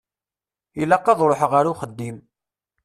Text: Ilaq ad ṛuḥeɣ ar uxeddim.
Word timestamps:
Ilaq 0.81 1.05
ad 1.07 1.19
ṛuḥeɣ 1.29 1.51
ar 1.59 1.65
uxeddim. 1.71 2.17